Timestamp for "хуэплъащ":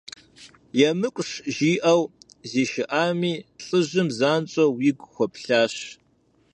5.13-5.75